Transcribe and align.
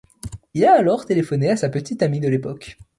Il 0.55 0.65
a 0.65 0.73
alors 0.73 1.05
téléphoné 1.05 1.51
à 1.51 1.55
sa 1.57 1.69
petite 1.69 2.01
amie 2.01 2.19
de 2.19 2.27
l'époque. 2.27 2.79